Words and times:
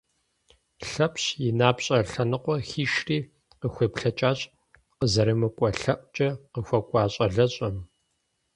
Лъэпщ 0.89 1.23
и 1.47 1.49
напщӏэ 1.57 1.99
лъэныкъуэр 2.09 2.61
хишри, 2.69 3.17
къыхуеплъэкӏащ 3.59 4.39
къызэрымыкӏуэ 4.97 5.69
лъэӏукӏэ 5.79 6.29
къыхуэкӏуа 6.53 7.03
щӏалэщӏэм. 7.13 7.75